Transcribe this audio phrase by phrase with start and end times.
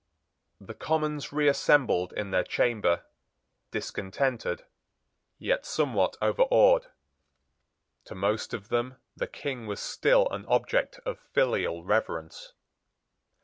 [0.59, 3.05] The Commons reassembled in their chamber,
[3.69, 4.65] discontented,
[5.37, 6.87] yet somewhat overawed.
[8.05, 12.53] To most of them the King was still an object of filial reverence.